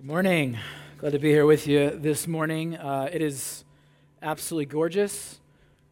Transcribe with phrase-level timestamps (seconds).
[0.00, 0.56] Good morning.
[0.96, 2.74] Glad to be here with you this morning.
[2.74, 3.66] Uh, it is
[4.22, 5.40] absolutely gorgeous,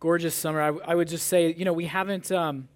[0.00, 0.62] gorgeous summer.
[0.62, 2.70] I, I would just say, you know, we haven't um,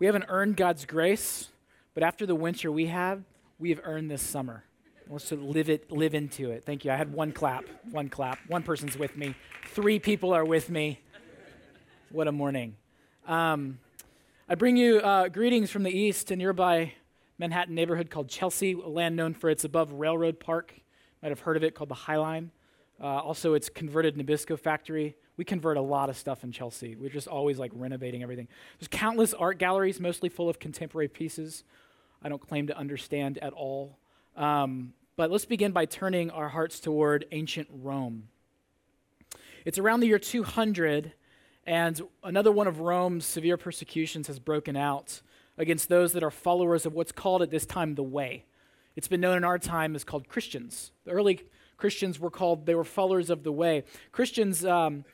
[0.00, 1.48] we haven't earned God's grace,
[1.94, 3.22] but after the winter we have,
[3.60, 4.64] we have earned this summer.
[5.08, 6.64] Let's live it, live into it.
[6.64, 6.90] Thank you.
[6.90, 8.40] I had one clap, one clap.
[8.48, 9.36] One person's with me.
[9.68, 10.98] Three people are with me.
[12.10, 12.74] What a morning.
[13.28, 13.78] Um,
[14.48, 16.94] I bring you uh, greetings from the east, a nearby
[17.42, 20.72] Manhattan neighborhood called Chelsea, a land known for its above railroad park.
[21.20, 22.52] Might have heard of it called the High Line.
[23.00, 25.16] Uh, also, its converted Nabisco factory.
[25.36, 26.94] We convert a lot of stuff in Chelsea.
[26.94, 28.46] We're just always like renovating everything.
[28.78, 31.64] There's countless art galleries, mostly full of contemporary pieces.
[32.22, 33.98] I don't claim to understand at all.
[34.36, 38.28] Um, but let's begin by turning our hearts toward ancient Rome.
[39.64, 41.12] It's around the year 200,
[41.66, 45.22] and another one of Rome's severe persecutions has broken out
[45.58, 48.44] against those that are followers of what's called at this time the way.
[48.96, 50.92] It's been known in our time as called Christians.
[51.04, 51.40] The early
[51.76, 53.84] Christians were called, they were followers of the way.
[54.12, 55.04] Christians um,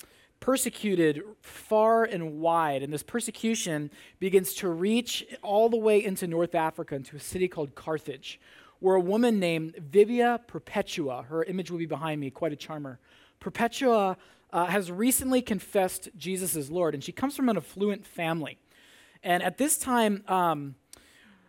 [0.41, 6.55] persecuted far and wide, and this persecution begins to reach all the way into North
[6.55, 8.41] Africa, into a city called Carthage,
[8.81, 12.99] where a woman named Vivia Perpetua, her image will be behind me, quite a charmer.
[13.41, 14.17] Perpetua
[14.53, 18.59] uh, has recently confessed Jesus as Lord, and she comes from an affluent family.
[19.23, 20.75] And at this time, um,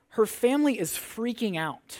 [0.09, 2.00] her family is freaking out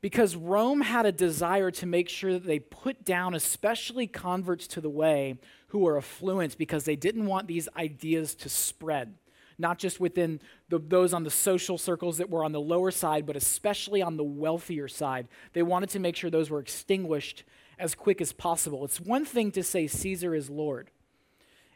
[0.00, 4.80] because Rome had a desire to make sure that they put down, especially converts to
[4.80, 9.14] the way who were affluent, because they didn't want these ideas to spread,
[9.58, 13.26] not just within the, those on the social circles that were on the lower side,
[13.26, 15.26] but especially on the wealthier side.
[15.54, 17.42] They wanted to make sure those were extinguished
[17.78, 18.84] as quick as possible.
[18.84, 20.90] It's one thing to say Caesar is Lord.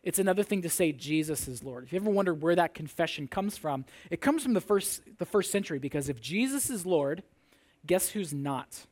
[0.03, 1.85] It's another thing to say Jesus is Lord.
[1.85, 5.27] If you ever wondered where that confession comes from, it comes from the first, the
[5.27, 7.23] first century because if Jesus is Lord,
[7.87, 8.87] guess who's not?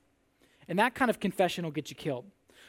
[0.69, 2.27] And that kind of confession will get you killed.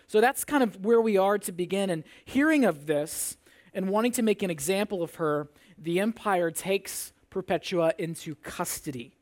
[0.07, 1.89] So that's kind of where we are to begin.
[1.89, 3.37] And hearing of this
[3.73, 9.13] and wanting to make an example of her, the empire takes Perpetua into custody.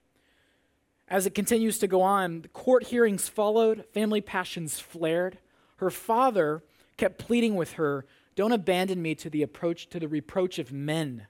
[1.09, 5.39] As it continues to go on, court hearings followed, family passions flared.
[5.77, 6.63] Her father
[6.97, 8.05] kept pleading with her
[8.37, 11.25] don't abandon me to the approach to the reproach of men.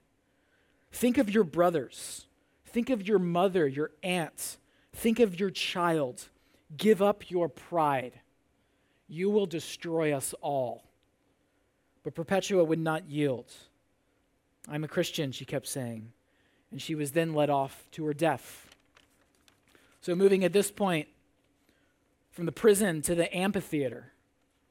[0.92, 2.26] Think of your brothers.
[2.66, 4.58] Think of your mother, your aunt.
[4.92, 6.28] Think of your child.
[6.76, 8.20] Give up your pride.
[9.08, 10.84] You will destroy us all.
[12.04, 13.54] But Perpetua would not yield.
[14.68, 16.12] I'm a Christian, she kept saying.
[16.70, 18.66] And she was then led off to her death.
[20.02, 21.08] So, moving at this point
[22.30, 24.12] from the prison to the amphitheater,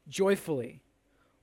[0.07, 0.83] joyfully,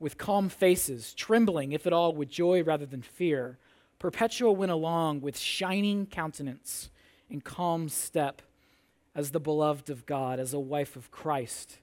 [0.04, 3.56] with calm faces, trembling, if at all, with joy rather than fear,
[3.98, 6.90] Perpetua went along with shining countenance
[7.30, 8.42] and calm step
[9.14, 11.78] as the beloved of God, as a wife of Christ,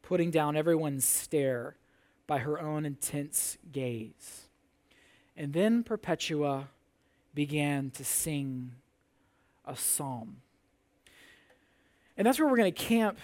[0.00, 1.76] putting down everyone's stare
[2.26, 4.48] by her own intense gaze.
[5.36, 6.68] And then Perpetua
[7.34, 8.76] began to sing
[9.66, 10.38] a psalm.
[12.16, 13.18] And that's where we're going to camp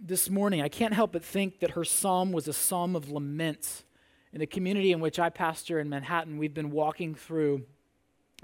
[0.00, 3.84] this morning, I can't help but think that her psalm was a psalm of lament.
[4.32, 7.64] In the community in which I pastor in Manhattan, we've been walking through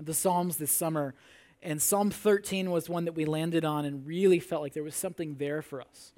[0.01, 1.15] the Psalms this summer,
[1.63, 4.97] and Psalm 13 was one that we landed on and really felt like there was
[4.97, 6.13] something there for us.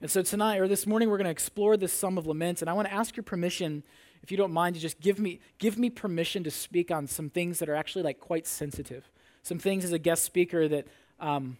[0.00, 2.68] And so tonight, or this morning, we're going to explore this Psalm of Lament, and
[2.68, 3.84] I want to ask your permission,
[4.22, 7.30] if you don't mind, to just give me, give me permission to speak on some
[7.30, 9.10] things that are actually like quite sensitive.
[9.42, 10.86] Some things as a guest speaker that,
[11.20, 11.58] um,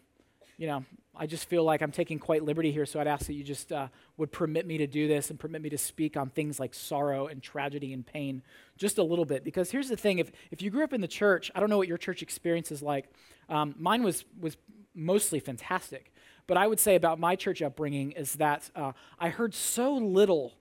[0.60, 0.84] you know,
[1.16, 3.72] I just feel like I'm taking quite liberty here, so I'd ask that you just
[3.72, 3.88] uh,
[4.18, 7.28] would permit me to do this and permit me to speak on things like sorrow
[7.28, 8.42] and tragedy and pain
[8.76, 9.42] just a little bit.
[9.42, 11.78] Because here's the thing if, if you grew up in the church, I don't know
[11.78, 13.06] what your church experience is like.
[13.48, 14.58] Um, mine was, was
[14.94, 16.12] mostly fantastic.
[16.46, 20.58] But I would say about my church upbringing is that uh, I heard so little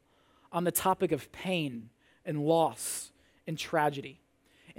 [0.50, 1.90] on the topic of pain
[2.24, 3.12] and loss
[3.46, 4.22] and tragedy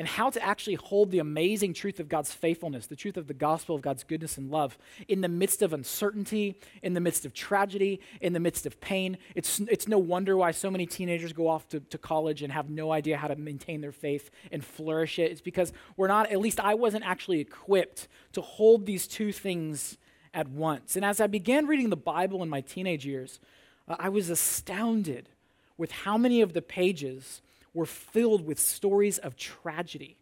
[0.00, 3.34] and how to actually hold the amazing truth of God's faithfulness, the truth of the
[3.34, 4.78] gospel of God's goodness and love
[5.09, 9.19] in the midst of uncertainty, in the midst of tragedy, in the midst of pain.
[9.34, 12.71] It's, it's no wonder why so many teenagers go off to, to college and have
[12.71, 15.33] no idea how to maintain their faith and flourish it.
[15.33, 19.98] It's because we're not, at least I wasn't actually equipped to hold these two things
[20.33, 20.97] at once.
[20.97, 23.39] And as I began reading the Bible in my teenage years,
[23.86, 25.28] uh, I was astounded
[25.77, 27.42] with how many of the pages
[27.75, 30.17] were filled with stories of tragedy.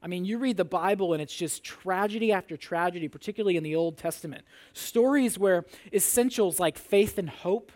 [0.00, 3.74] I mean, you read the Bible and it's just tragedy after tragedy, particularly in the
[3.74, 4.44] Old Testament.
[4.72, 7.72] Stories where essentials like faith and hope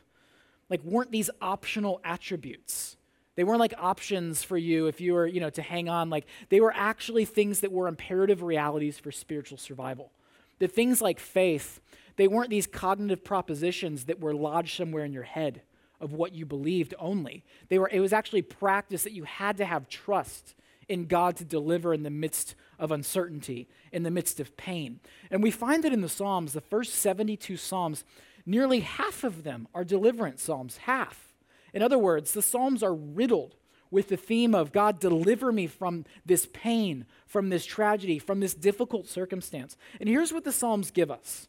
[0.70, 2.96] like weren't these optional attributes.
[3.34, 6.10] They weren't like options for you if you were, you know, to hang on.
[6.10, 10.12] Like they were actually things that were imperative realities for spiritual survival.
[10.60, 11.80] The things like faith,
[12.16, 15.62] they weren't these cognitive propositions that were lodged somewhere in your head
[16.02, 17.44] of what you believed only.
[17.68, 20.54] They were, it was actually practice that you had to have trust
[20.88, 25.00] in God to deliver in the midst of uncertainty, in the midst of pain.
[25.30, 28.04] And we find that in the Psalms, the first 72 Psalms,
[28.44, 31.32] nearly half of them are deliverance Psalms, half.
[31.72, 33.54] In other words, the Psalms are riddled
[33.90, 38.54] with the theme of God, deliver me from this pain, from this tragedy, from this
[38.54, 39.76] difficult circumstance.
[40.00, 41.46] And here's what the Psalms give us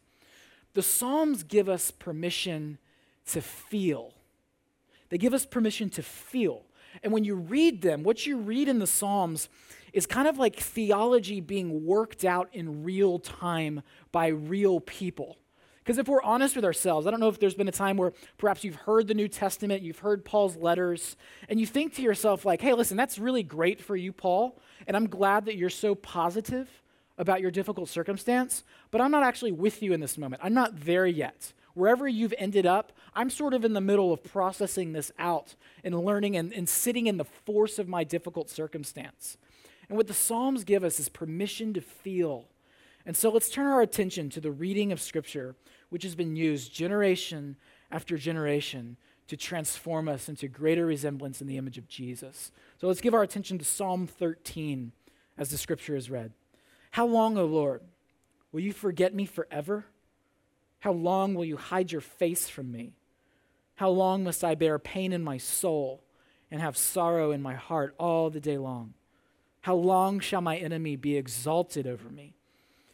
[0.74, 2.78] the Psalms give us permission
[3.26, 4.13] to feel.
[5.14, 6.64] They give us permission to feel.
[7.04, 9.48] And when you read them, what you read in the Psalms
[9.92, 15.36] is kind of like theology being worked out in real time by real people.
[15.78, 18.12] Because if we're honest with ourselves, I don't know if there's been a time where
[18.38, 21.14] perhaps you've heard the New Testament, you've heard Paul's letters,
[21.48, 24.58] and you think to yourself, like, hey, listen, that's really great for you, Paul,
[24.88, 26.82] and I'm glad that you're so positive
[27.18, 30.42] about your difficult circumstance, but I'm not actually with you in this moment.
[30.44, 31.52] I'm not there yet.
[31.74, 35.98] Wherever you've ended up, I'm sort of in the middle of processing this out and
[35.98, 39.36] learning and, and sitting in the force of my difficult circumstance.
[39.88, 42.46] And what the Psalms give us is permission to feel.
[43.04, 45.56] And so let's turn our attention to the reading of Scripture
[45.94, 47.54] which has been used generation
[47.88, 48.96] after generation
[49.28, 52.50] to transform us into greater resemblance in the image of Jesus.
[52.80, 54.90] So let's give our attention to Psalm 13
[55.38, 56.32] as the scripture is read.
[56.90, 57.82] How long, O Lord,
[58.50, 59.84] will you forget me forever?
[60.84, 62.92] How long will you hide your face from me?
[63.76, 66.04] How long must I bear pain in my soul
[66.50, 68.92] and have sorrow in my heart all the day long?
[69.62, 72.34] How long shall my enemy be exalted over me?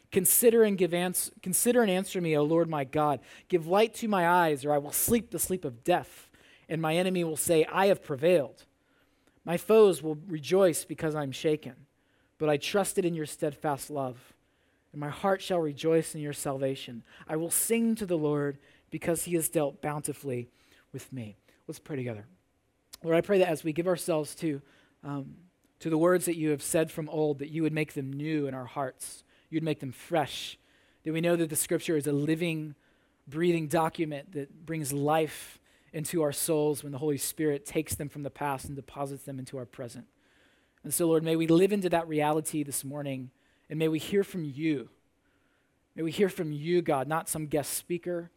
[0.09, 3.19] Consider and, give ans- consider and answer me, O Lord my God.
[3.49, 6.29] Give light to my eyes, or I will sleep the sleep of death,
[6.69, 8.63] and my enemy will say, I have prevailed.
[9.43, 11.75] My foes will rejoice because I'm shaken,
[12.37, 14.31] but I trusted in your steadfast love,
[14.91, 17.03] and my heart shall rejoice in your salvation.
[17.27, 18.57] I will sing to the Lord
[18.89, 20.49] because he has dealt bountifully
[20.91, 21.37] with me.
[21.67, 22.25] Let's pray together.
[23.03, 24.61] Lord, I pray that as we give ourselves to,
[25.03, 25.35] um,
[25.79, 28.47] to the words that you have said from old, that you would make them new
[28.47, 30.57] in our hearts you'd make them fresh.
[31.03, 32.73] That we know that the scripture is a living,
[33.27, 35.59] breathing document that brings life
[35.93, 39.37] into our souls when the Holy Spirit takes them from the past and deposits them
[39.37, 40.05] into our present.
[40.83, 43.29] And so, Lord, may we live into that reality this morning
[43.71, 44.89] and may we hear from you.
[45.95, 48.29] May we hear from you, God, not some guest speaker.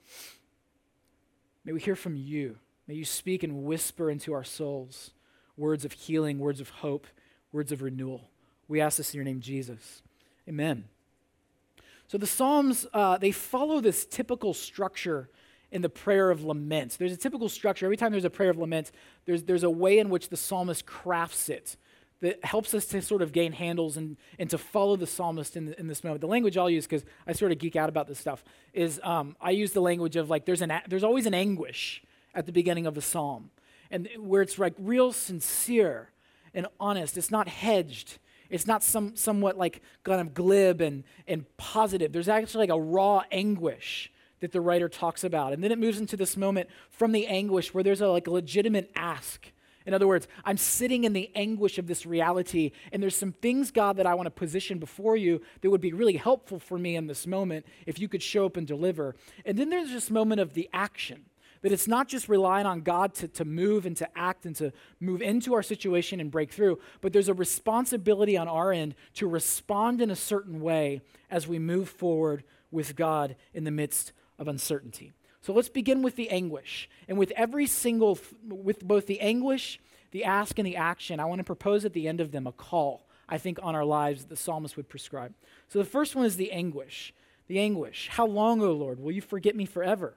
[1.65, 2.57] May we hear from you.
[2.87, 5.11] May you speak and whisper into our souls
[5.57, 7.07] words of healing, words of hope,
[7.53, 8.31] words of renewal.
[8.67, 10.03] We ask this in your name, Jesus.
[10.49, 10.85] Amen.
[12.09, 15.31] So the Psalms, uh, they follow this typical structure
[15.71, 16.97] in the prayer of lament.
[16.99, 17.87] There's a typical structure.
[17.87, 18.93] Every time there's a prayer of lament,
[19.27, 21.77] there's, there's a way in which the psalmist crafts it
[22.25, 25.75] that helps us to sort of gain handles and, and to follow the psalmist in,
[25.75, 26.21] in this moment.
[26.21, 28.43] The language I'll use, because I sort of geek out about this stuff,
[28.73, 32.03] is um, I use the language of like there's, an, there's always an anguish
[32.35, 33.51] at the beginning of a psalm,
[33.91, 36.11] and where it's like real sincere
[36.53, 37.17] and honest.
[37.17, 38.19] It's not hedged.
[38.51, 42.13] It's not some somewhat like kind of glib and, and positive.
[42.13, 44.11] There's actually like a raw anguish
[44.41, 45.53] that the writer talks about.
[45.53, 48.91] And then it moves into this moment from the anguish where there's a like legitimate
[48.95, 49.51] ask.
[49.87, 53.71] In other words, I'm sitting in the anguish of this reality, and there's some things,
[53.71, 56.97] God, that I want to position before you that would be really helpful for me
[56.97, 59.15] in this moment if you could show up and deliver.
[59.45, 61.27] And then there's this moment of the action
[61.65, 64.71] that it's not just relying on God to, to move and to act and to
[65.01, 69.27] move into our situation and break through, but there's a responsibility on our end to
[69.27, 71.01] respond in a certain way
[71.31, 75.15] as we move forward with God in the midst of uncertainty.
[75.45, 76.89] So let's begin with the anguish.
[77.07, 79.79] And with every single, with both the anguish,
[80.11, 82.53] the ask, and the action, I want to propose at the end of them a
[82.53, 85.35] call, I think, on our lives that the psalmist would prescribe.
[85.69, 87.13] So the first one is the anguish.
[87.47, 88.09] The anguish.
[88.11, 90.15] How long, O Lord, will you forget me forever?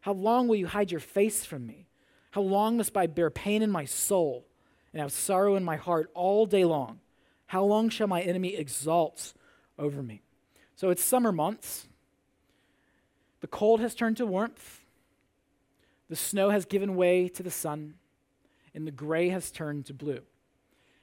[0.00, 1.86] How long will you hide your face from me?
[2.32, 4.48] How long must I bear pain in my soul
[4.92, 6.98] and have sorrow in my heart all day long?
[7.46, 9.32] How long shall my enemy exalt
[9.78, 10.22] over me?
[10.74, 11.86] So it's summer months.
[13.40, 14.80] The cold has turned to warmth.
[16.08, 17.94] The snow has given way to the sun,
[18.74, 20.20] and the gray has turned to blue.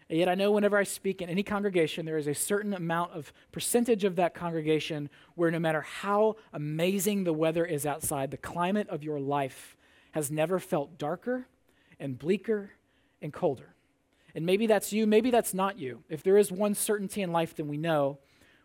[0.09, 3.13] And yet, I know whenever I speak in any congregation, there is a certain amount
[3.13, 8.37] of percentage of that congregation where no matter how amazing the weather is outside, the
[8.37, 9.75] climate of your life
[10.11, 11.47] has never felt darker
[11.99, 12.71] and bleaker
[13.21, 13.73] and colder.
[14.35, 16.03] And maybe that's you, maybe that's not you.
[16.09, 18.19] If there is one certainty in life, then we know.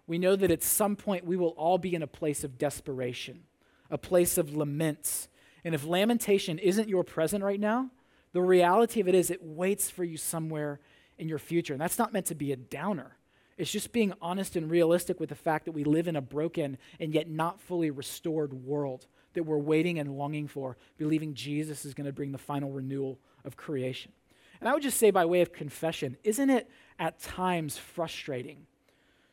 [0.06, 3.44] We know that at some point we will all be in a place of desperation,
[3.90, 5.28] a place of laments.
[5.64, 7.90] And if lamentation isn't your present right now,
[8.32, 10.80] the reality of it is it waits for you somewhere
[11.16, 11.72] in your future.
[11.72, 13.16] And that's not meant to be a downer.
[13.56, 16.78] It's just being honest and realistic with the fact that we live in a broken
[17.00, 21.94] and yet not fully restored world that we're waiting and longing for, believing Jesus is
[21.94, 24.12] going to bring the final renewal of creation.
[24.60, 28.66] And I would just say, by way of confession, isn't it at times frustrating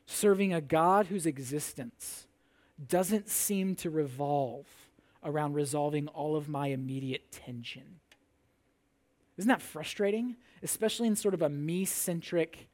[0.08, 2.28] serving a God whose existence
[2.88, 4.66] doesn't seem to revolve
[5.24, 8.00] around resolving all of my immediate tension?
[9.38, 10.36] Isn't that frustrating?
[10.64, 12.68] Especially in sort of a me centric,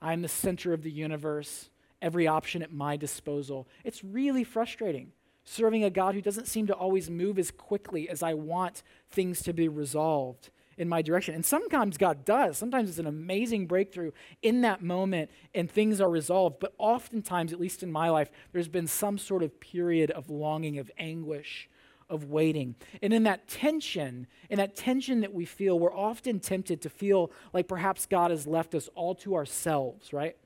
[0.00, 1.70] I'm the center of the universe,
[2.00, 3.66] every option at my disposal.
[3.84, 5.12] It's really frustrating
[5.44, 9.42] serving a God who doesn't seem to always move as quickly as I want things
[9.42, 11.34] to be resolved in my direction.
[11.34, 12.58] And sometimes God does.
[12.58, 14.12] Sometimes it's an amazing breakthrough
[14.42, 16.60] in that moment and things are resolved.
[16.60, 20.78] But oftentimes, at least in my life, there's been some sort of period of longing,
[20.78, 21.68] of anguish,
[22.10, 22.74] of waiting.
[23.02, 27.30] And in that tension, in that tension that we feel, we're often tempted to feel
[27.52, 30.36] like perhaps God has left us all to ourselves, right?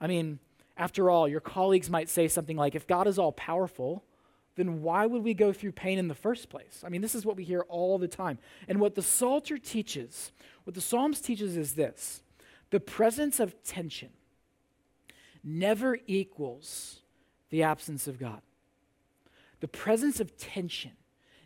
[0.00, 0.38] I mean,
[0.76, 4.04] after all, your colleagues might say something like, if God is all powerful,
[4.56, 6.82] then why would we go through pain in the first place?
[6.84, 8.38] I mean, this is what we hear all the time.
[8.68, 10.32] And what the Psalter teaches,
[10.64, 12.22] what the Psalms teaches is this
[12.70, 14.10] the presence of tension
[15.42, 17.00] never equals
[17.50, 18.40] the absence of God.
[19.60, 20.92] The presence of tension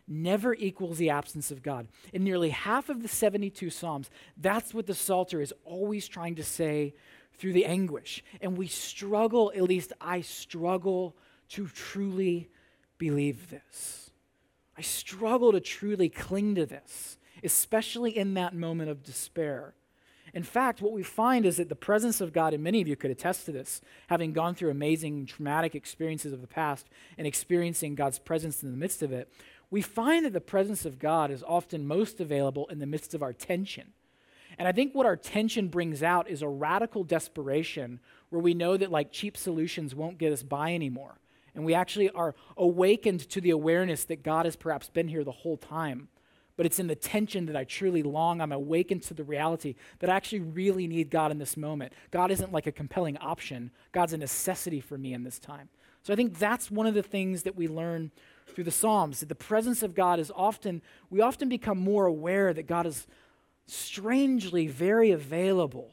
[0.07, 1.87] never equals the absence of God.
[2.13, 6.43] In nearly half of the 72 Psalms, that's what the Psalter is always trying to
[6.43, 6.95] say
[7.37, 8.23] through the anguish.
[8.41, 11.15] And we struggle, at least I struggle,
[11.49, 12.49] to truly
[12.99, 14.11] believe this.
[14.77, 19.73] I struggle to truly cling to this, especially in that moment of despair.
[20.33, 22.95] In fact, what we find is that the presence of God, and many of you
[22.95, 26.87] could attest to this, having gone through amazing traumatic experiences of the past
[27.17, 29.31] and experiencing God's presence in the midst of it,
[29.71, 33.23] we find that the presence of God is often most available in the midst of
[33.23, 33.93] our tension.
[34.57, 38.77] And I think what our tension brings out is a radical desperation where we know
[38.77, 41.19] that like cheap solutions won't get us by anymore.
[41.59, 45.33] And we actually are awakened to the awareness that God has perhaps been here the
[45.33, 46.07] whole time.
[46.55, 48.39] But it's in the tension that I truly long.
[48.39, 51.91] I'm awakened to the reality that I actually really need God in this moment.
[52.11, 55.67] God isn't like a compelling option, God's a necessity for me in this time.
[56.01, 58.11] So I think that's one of the things that we learn
[58.47, 62.53] through the Psalms that the presence of God is often, we often become more aware
[62.53, 63.05] that God is
[63.67, 65.91] strangely very available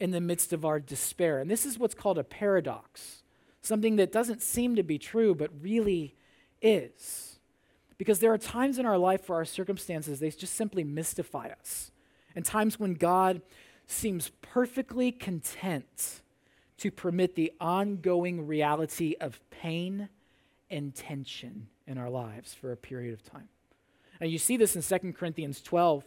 [0.00, 1.38] in the midst of our despair.
[1.38, 3.22] And this is what's called a paradox
[3.66, 6.14] something that doesn't seem to be true, but really
[6.62, 7.38] is.
[7.98, 11.90] Because there are times in our life where our circumstances, they just simply mystify us.
[12.34, 13.40] And times when God
[13.86, 16.20] seems perfectly content
[16.78, 20.08] to permit the ongoing reality of pain
[20.70, 23.48] and tension in our lives for a period of time.
[24.20, 26.04] And you see this in 2 Corinthians 12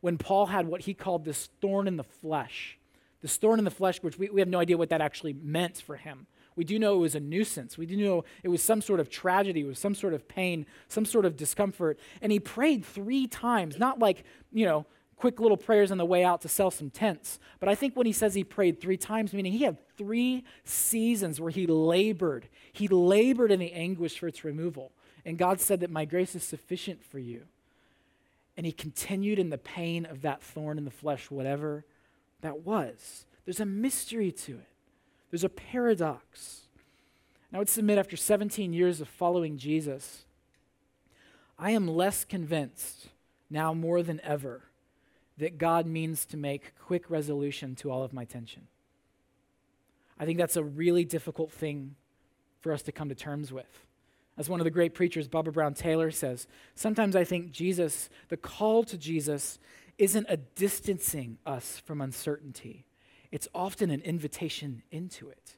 [0.00, 2.78] when Paul had what he called this thorn in the flesh.
[3.20, 5.78] This thorn in the flesh, which we, we have no idea what that actually meant
[5.78, 6.26] for him.
[6.56, 7.78] We do know it was a nuisance.
[7.78, 10.66] We do know it was some sort of tragedy, it was some sort of pain,
[10.88, 11.98] some sort of discomfort.
[12.20, 16.24] And he prayed three times, not like, you know, quick little prayers on the way
[16.24, 17.38] out to sell some tents.
[17.60, 21.40] But I think when he says he prayed three times, meaning he had three seasons
[21.40, 22.48] where he labored.
[22.72, 24.90] He labored in the anguish for its removal.
[25.24, 27.42] And God said that my grace is sufficient for you.
[28.56, 31.84] And he continued in the pain of that thorn in the flesh, whatever
[32.40, 33.24] that was.
[33.44, 34.71] There's a mystery to it.
[35.32, 36.68] There's a paradox.
[37.50, 40.26] And I would submit after 17 years of following Jesus,
[41.58, 43.08] I am less convinced
[43.48, 44.64] now more than ever
[45.38, 48.68] that God means to make quick resolution to all of my tension.
[50.20, 51.96] I think that's a really difficult thing
[52.60, 53.86] for us to come to terms with.
[54.36, 58.36] As one of the great preachers, Barbara Brown Taylor, says, sometimes I think Jesus, the
[58.36, 59.58] call to Jesus,
[59.96, 62.84] isn't a distancing us from uncertainty,
[63.32, 65.56] it's often an invitation into it.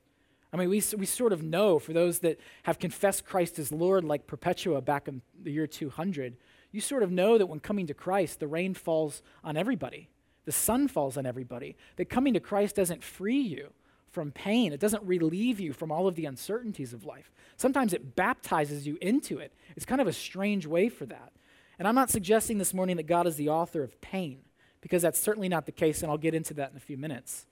[0.52, 4.04] I mean, we, we sort of know for those that have confessed Christ as Lord,
[4.04, 6.36] like Perpetua back in the year 200,
[6.70, 10.08] you sort of know that when coming to Christ, the rain falls on everybody,
[10.44, 11.76] the sun falls on everybody.
[11.96, 13.72] That coming to Christ doesn't free you
[14.12, 17.32] from pain, it doesn't relieve you from all of the uncertainties of life.
[17.56, 19.52] Sometimes it baptizes you into it.
[19.74, 21.32] It's kind of a strange way for that.
[21.80, 24.42] And I'm not suggesting this morning that God is the author of pain,
[24.80, 27.46] because that's certainly not the case, and I'll get into that in a few minutes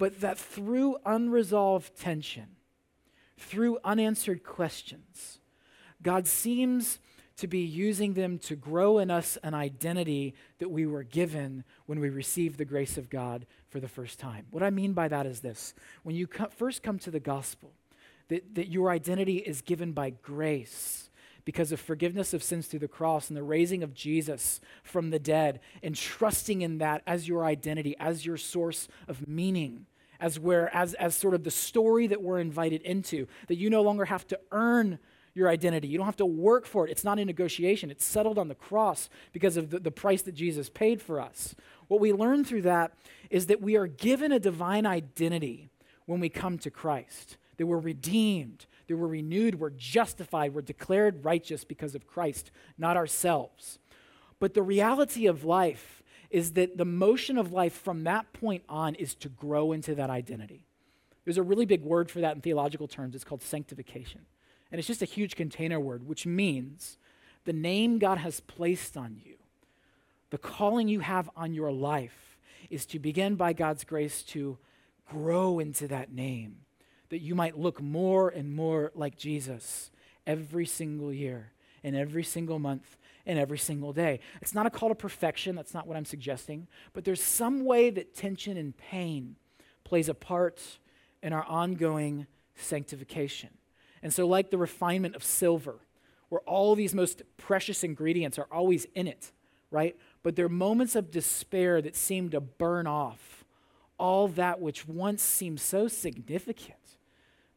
[0.00, 2.46] but that through unresolved tension,
[3.36, 5.40] through unanswered questions,
[6.02, 6.98] God seems
[7.36, 12.00] to be using them to grow in us an identity that we were given when
[12.00, 14.46] we received the grace of God for the first time.
[14.50, 17.74] What I mean by that is this when you co- first come to the gospel,
[18.28, 21.10] that, that your identity is given by grace
[21.44, 25.18] because of forgiveness of sins through the cross and the raising of Jesus from the
[25.18, 29.84] dead, and trusting in that as your identity, as your source of meaning
[30.20, 33.82] as where as, as sort of the story that we're invited into, that you no
[33.82, 34.98] longer have to earn
[35.34, 35.88] your identity.
[35.88, 36.90] You don't have to work for it.
[36.90, 37.90] It's not a negotiation.
[37.90, 41.54] It's settled on the cross because of the, the price that Jesus paid for us.
[41.88, 42.92] What we learn through that
[43.30, 45.70] is that we are given a divine identity
[46.06, 51.24] when we come to Christ, that we're redeemed, that we're renewed, we're justified, we're declared
[51.24, 53.78] righteous because of Christ, not ourselves.
[54.40, 55.99] But the reality of life
[56.30, 60.10] is that the motion of life from that point on is to grow into that
[60.10, 60.64] identity.
[61.24, 63.14] There's a really big word for that in theological terms.
[63.14, 64.22] It's called sanctification.
[64.70, 66.98] And it's just a huge container word, which means
[67.44, 69.36] the name God has placed on you,
[70.30, 74.58] the calling you have on your life, is to begin by God's grace to
[75.10, 76.58] grow into that name,
[77.08, 79.90] that you might look more and more like Jesus
[80.26, 82.96] every single year and every single month
[83.26, 84.20] and every single day.
[84.40, 87.90] It's not a call to perfection, that's not what I'm suggesting, but there's some way
[87.90, 89.36] that tension and pain
[89.84, 90.78] plays a part
[91.22, 93.50] in our ongoing sanctification.
[94.02, 95.80] And so, like the refinement of silver,
[96.28, 99.32] where all these most precious ingredients are always in it,
[99.70, 99.96] right?
[100.22, 103.44] But there are moments of despair that seem to burn off
[103.98, 106.76] all that which once seemed so significant.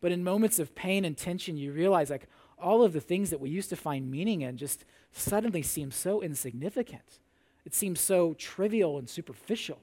[0.01, 2.27] But in moments of pain and tension, you realize like
[2.63, 6.21] all of the things that we used to find meaning in just suddenly seem so
[6.21, 7.19] insignificant.
[7.65, 9.79] It seems so trivial and superficial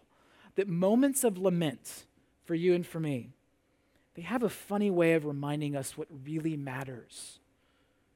[0.56, 2.06] that moments of lament
[2.44, 3.30] for you and for me
[4.14, 7.38] they have a funny way of reminding us what really matters.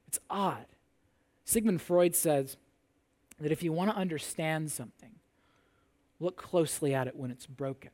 [0.08, 0.66] It's odd.
[1.44, 2.56] Sigmund Freud says
[3.38, 5.12] that if you want to understand something,
[6.18, 7.90] look closely at it when it's broken.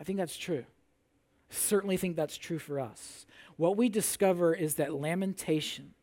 [0.00, 0.64] I think that's true.
[1.48, 3.26] Certainly think that's true for us.
[3.56, 5.94] What we discover is that lamentation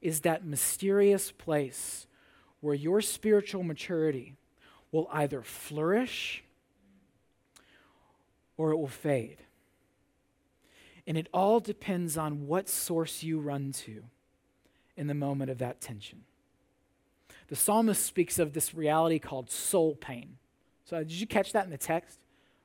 [0.00, 2.06] is that mysterious place
[2.60, 4.36] where your spiritual maturity
[4.90, 6.44] will either flourish
[8.56, 9.38] or it will fade.
[11.06, 14.04] And it all depends on what source you run to
[14.96, 16.22] in the moment of that tension.
[17.48, 20.36] The psalmist speaks of this reality called soul pain.
[20.84, 22.18] So, did you catch that in the text?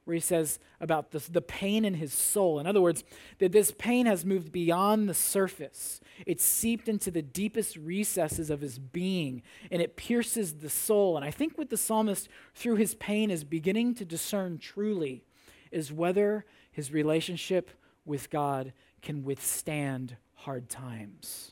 [0.08, 2.60] Where he says about the the pain in his soul.
[2.60, 3.04] In other words,
[3.40, 6.00] that this pain has moved beyond the surface.
[6.26, 11.18] It's seeped into the deepest recesses of his being, and it pierces the soul.
[11.18, 15.26] And I think what the psalmist, through his pain, is beginning to discern truly
[15.72, 17.70] is whether his relationship
[18.06, 21.52] with God can withstand hard times.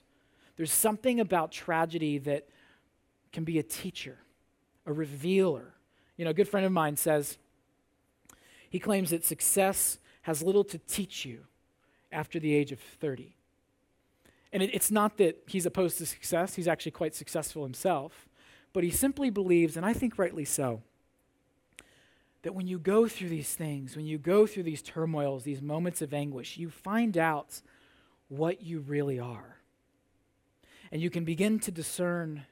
[0.56, 2.48] There's something about tragedy that
[3.34, 4.20] can be a teacher,
[4.86, 5.74] a revealer.
[6.16, 7.38] You know, a good friend of mine says
[8.76, 11.46] he claims that success has little to teach you
[12.12, 13.34] after the age of 30.
[14.52, 18.28] And it, it's not that he's opposed to success, he's actually quite successful himself,
[18.74, 20.82] but he simply believes, and I think rightly so,
[22.42, 26.02] that when you go through these things, when you go through these turmoils, these moments
[26.02, 27.62] of anguish, you find out
[28.28, 29.56] what you really are.
[30.92, 32.44] And you can begin to discern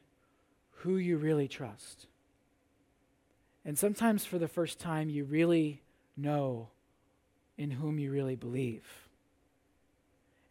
[0.83, 2.07] who you really trust.
[3.65, 5.82] And sometimes for the first time, you really
[6.15, 6.69] know
[7.57, 8.83] in whom you really believe.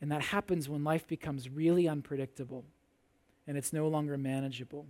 [0.00, 2.64] And that happens when life becomes really unpredictable
[3.46, 4.86] and it's no longer manageable.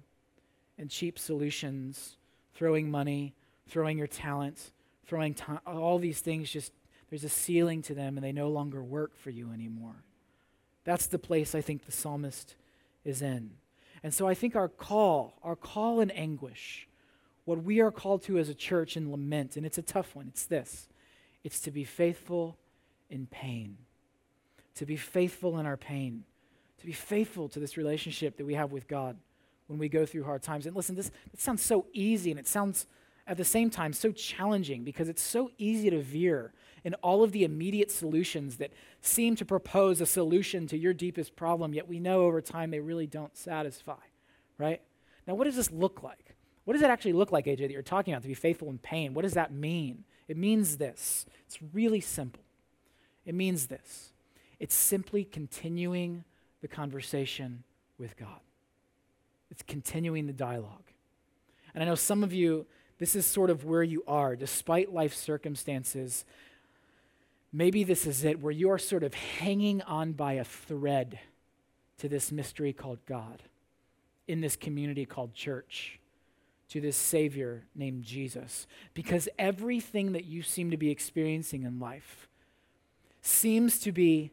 [0.79, 2.17] And cheap solutions,
[2.55, 3.35] throwing money,
[3.69, 4.73] throwing your talents,
[5.07, 6.73] throwing time, all these things just,
[7.11, 9.97] there's a ceiling to them and they no longer work for you anymore.
[10.85, 12.55] That's the place I think the psalmist
[13.05, 13.51] is in.
[14.03, 16.89] And so I think our call, our call in anguish,
[17.45, 20.29] what we are called to as a church in lament, and it's a tough one,
[20.29, 20.89] it's this
[21.45, 22.57] it's to be faithful
[23.11, 23.77] in pain,
[24.77, 26.25] to be faithful in our pain,
[26.79, 29.17] to be faithful to this relationship that we have with God
[29.67, 30.67] when we go through hard times.
[30.67, 32.87] And listen, this, sounds so easy and it sounds
[33.27, 36.53] at the same time so challenging because it's so easy to veer
[36.85, 41.37] in all of the immediate solutions that seem to propose a solution to your deepest
[41.37, 43.95] problem, yet we know over time they really don't satisfy,
[44.59, 44.81] right?
[45.27, 46.32] Now, what does this look like?
[46.65, 48.79] What does it actually look like, AJ, that you're talking about to be faithful in
[48.79, 49.15] pain?
[49.15, 50.05] What does that mean?
[50.29, 51.27] It means this.
[51.47, 52.43] It's really simple.
[53.27, 54.13] It means this
[54.59, 56.25] it's simply continuing
[56.61, 57.65] the conversation
[57.99, 58.41] with God,
[59.51, 60.85] it's continuing the dialogue.
[61.75, 62.67] And I know some of you
[63.03, 66.25] this is sort of where you are, despite life circumstances.
[67.53, 71.19] Maybe this is it, where you are sort of hanging on by a thread
[71.99, 73.43] to this mystery called God,
[74.29, 75.99] in this community called church,
[76.73, 78.67] to this Savior named Jesus.
[78.95, 82.29] Because everything that you seem to be experiencing in life
[83.21, 84.33] seems to be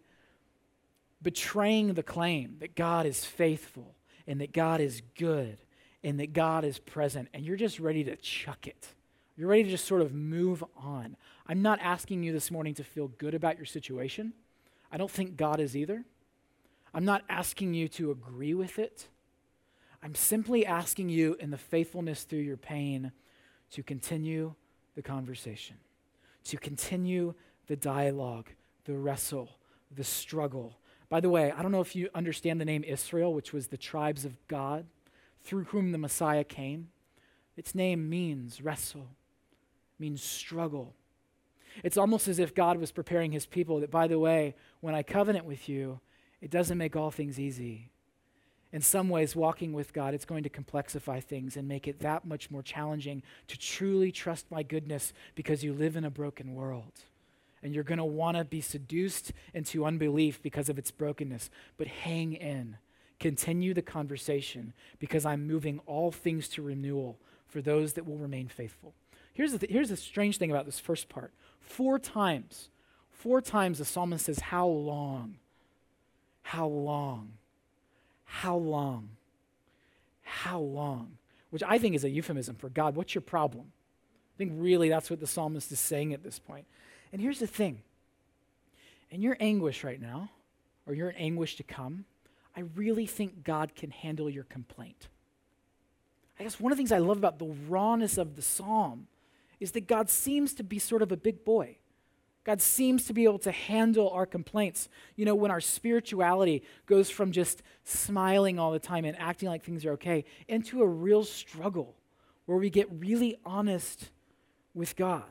[1.21, 3.93] betraying the claim that God is faithful
[4.25, 5.57] and that God is good
[6.01, 8.87] and that God is present, and you're just ready to chuck it.
[9.35, 11.17] You're ready to just sort of move on.
[11.45, 14.31] I'm not asking you this morning to feel good about your situation.
[14.91, 16.05] I don't think God is either.
[16.93, 19.09] I'm not asking you to agree with it.
[20.01, 23.11] I'm simply asking you, in the faithfulness through your pain,
[23.71, 24.55] to continue
[24.95, 25.75] the conversation,
[26.45, 27.33] to continue
[27.67, 28.49] the dialogue,
[28.85, 29.49] the wrestle,
[29.95, 30.77] the struggle.
[31.09, 33.77] By the way, I don't know if you understand the name Israel, which was the
[33.77, 34.85] tribes of God
[35.43, 36.89] through whom the Messiah came.
[37.57, 39.09] Its name means wrestle,
[39.97, 40.93] means struggle.
[41.83, 45.03] It's almost as if God was preparing his people that, by the way, when I
[45.03, 45.99] covenant with you,
[46.41, 47.91] it doesn't make all things easy.
[48.71, 52.25] In some ways, walking with God, it's going to complexify things and make it that
[52.25, 56.91] much more challenging to truly trust my goodness because you live in a broken world.
[57.63, 61.49] And you're going to want to be seduced into unbelief because of its brokenness.
[61.77, 62.77] But hang in.
[63.19, 68.47] Continue the conversation because I'm moving all things to renewal for those that will remain
[68.47, 68.93] faithful.
[69.33, 71.33] Here's the, th- here's the strange thing about this first part.
[71.59, 72.69] Four times,
[73.11, 75.35] four times the psalmist says, How long?
[76.43, 77.33] How long?
[78.31, 79.09] How long?
[80.21, 81.17] How long?
[81.49, 83.71] Which I think is a euphemism for God, what's your problem?
[84.35, 86.65] I think really that's what the psalmist is saying at this point.
[87.11, 87.81] And here's the thing
[89.09, 90.29] in your anguish right now,
[90.85, 92.05] or your anguish to come,
[92.55, 95.07] I really think God can handle your complaint.
[96.39, 99.07] I guess one of the things I love about the rawness of the psalm
[99.59, 101.77] is that God seems to be sort of a big boy.
[102.43, 104.89] God seems to be able to handle our complaints.
[105.15, 109.63] You know, when our spirituality goes from just smiling all the time and acting like
[109.63, 111.95] things are okay into a real struggle
[112.45, 114.09] where we get really honest
[114.73, 115.23] with God.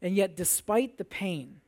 [0.00, 1.60] And yet, despite the pain,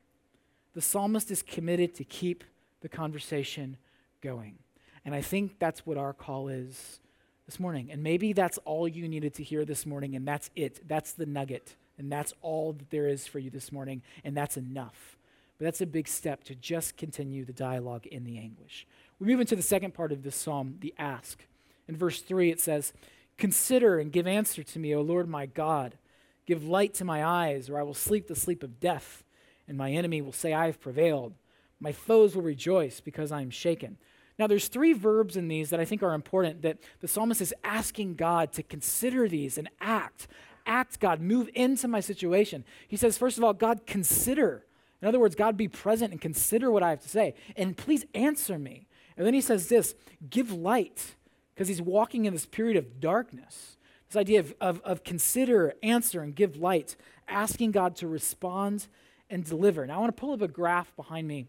[0.72, 2.44] the psalmist is committed to keep
[2.80, 3.76] the conversation
[4.20, 4.58] going.
[5.04, 7.00] And I think that's what our call is
[7.46, 7.90] this morning.
[7.90, 10.86] And maybe that's all you needed to hear this morning, and that's it.
[10.86, 11.74] That's the nugget.
[12.00, 15.18] And that's all that there is for you this morning, and that's enough.
[15.58, 18.86] But that's a big step to just continue the dialogue in the anguish.
[19.18, 21.46] We move into the second part of this psalm, the ask.
[21.86, 22.94] In verse 3, it says,
[23.36, 25.98] Consider and give answer to me, O Lord my God.
[26.46, 29.22] Give light to my eyes, or I will sleep the sleep of death,
[29.68, 31.34] and my enemy will say, I have prevailed.
[31.80, 33.98] My foes will rejoice because I am shaken.
[34.38, 37.52] Now, there's three verbs in these that I think are important that the psalmist is
[37.62, 40.28] asking God to consider these and act.
[40.70, 42.64] Act, God, move into my situation.
[42.86, 44.64] He says, first of all, God, consider.
[45.02, 47.34] In other words, God, be present and consider what I have to say.
[47.56, 48.86] And please answer me.
[49.16, 49.96] And then he says this
[50.30, 51.16] give light,
[51.52, 53.76] because he's walking in this period of darkness.
[54.08, 56.94] This idea of, of, of consider, answer, and give light,
[57.28, 58.86] asking God to respond
[59.28, 59.86] and deliver.
[59.86, 61.46] Now, I want to pull up a graph behind me.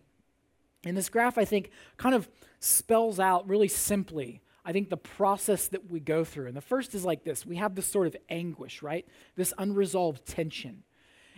[0.83, 2.27] And this graph, I think, kind of
[2.59, 6.47] spells out really simply, I think, the process that we go through.
[6.47, 9.07] And the first is like this we have this sort of anguish, right?
[9.35, 10.83] This unresolved tension.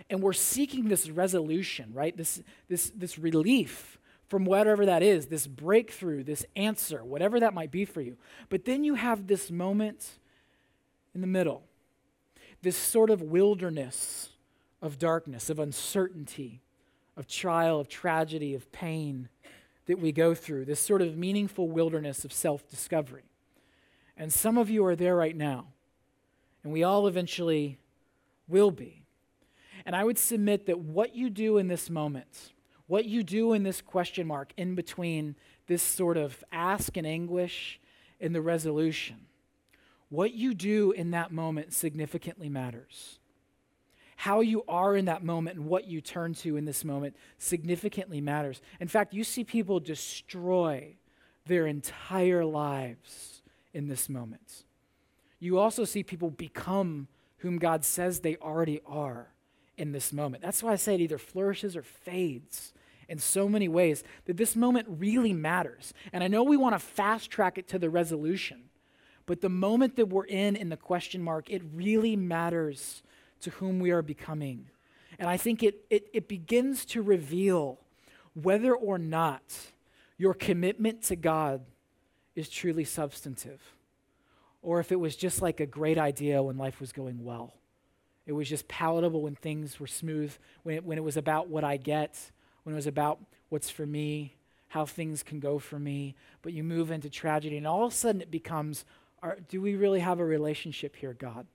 [0.09, 2.15] And we're seeking this resolution, right?
[2.15, 7.71] This, this, this relief from whatever that is, this breakthrough, this answer, whatever that might
[7.71, 8.17] be for you.
[8.49, 10.19] But then you have this moment
[11.13, 11.63] in the middle,
[12.61, 14.29] this sort of wilderness
[14.81, 16.61] of darkness, of uncertainty,
[17.15, 19.29] of trial, of tragedy, of pain
[19.85, 23.23] that we go through, this sort of meaningful wilderness of self discovery.
[24.15, 25.67] And some of you are there right now,
[26.63, 27.77] and we all eventually
[28.47, 29.03] will be.
[29.85, 32.53] And I would submit that what you do in this moment,
[32.87, 35.35] what you do in this question mark in between
[35.67, 37.79] this sort of ask and anguish
[38.21, 39.25] and the resolution,
[40.09, 43.19] what you do in that moment significantly matters
[44.15, 48.21] how you are in that moment and what you turn to in this moment significantly
[48.21, 48.61] matters.
[48.79, 50.95] In fact, you see people destroy
[51.45, 53.41] their entire lives
[53.73, 54.63] in this moment.
[55.39, 59.27] You also see people become whom God says they already are
[59.77, 60.41] in this moment.
[60.41, 62.73] That's why I say it either flourishes or fades
[63.09, 65.93] in so many ways that this moment really matters.
[66.13, 68.69] And I know we want to fast track it to the resolution,
[69.25, 73.03] but the moment that we're in in the question mark, it really matters
[73.43, 74.67] to whom we are becoming.
[75.19, 77.79] And I think it, it, it begins to reveal
[78.33, 79.43] whether or not
[80.17, 81.61] your commitment to God
[82.35, 83.61] is truly substantive,
[84.61, 87.53] or if it was just like a great idea when life was going well.
[88.25, 91.63] It was just palatable when things were smooth, when it, when it was about what
[91.63, 92.31] I get,
[92.63, 94.35] when it was about what's for me,
[94.69, 96.15] how things can go for me.
[96.41, 98.85] But you move into tragedy, and all of a sudden it becomes
[99.21, 101.47] are, do we really have a relationship here, God?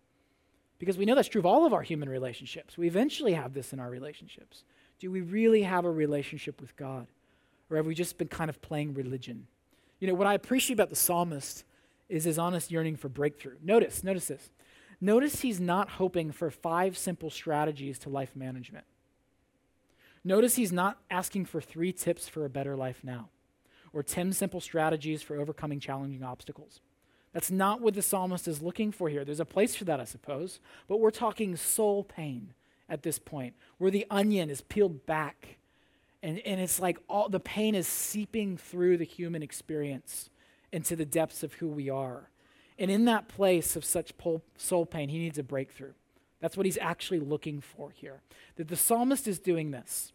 [0.78, 2.78] Because we know that's true of all of our human relationships.
[2.78, 4.64] We eventually have this in our relationships.
[5.00, 7.06] Do we really have a relationship with God?
[7.70, 9.46] Or have we just been kind of playing religion?
[10.00, 11.64] You know, what I appreciate about the psalmist
[12.08, 13.56] is his honest yearning for breakthrough.
[13.62, 14.50] Notice, notice this.
[15.00, 18.84] notice he's not hoping for five simple strategies to life management.
[20.24, 23.28] Notice he's not asking for three tips for a better life now
[23.92, 26.80] or 10 simple strategies for overcoming challenging obstacles.
[27.32, 29.24] That's not what the psalmist is looking for here.
[29.24, 32.54] There's a place for that, I suppose, but we're talking soul pain
[32.88, 35.58] at this point, where the onion is peeled back
[36.22, 40.30] and, and it's like all the pain is seeping through the human experience
[40.72, 42.30] into the depths of who we are.
[42.78, 44.12] And in that place of such
[44.56, 45.92] soul pain, he needs a breakthrough.
[46.40, 48.20] That's what he's actually looking for here.
[48.56, 50.12] That the psalmist is doing this.